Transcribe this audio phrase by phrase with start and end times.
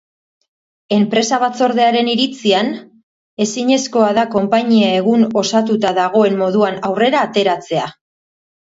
[0.95, 2.73] Enpresa-batzordearen iritzian,
[3.47, 7.89] ezinezkoa da konpainia egun osatuta dagoen moduan aurrera ateratzea.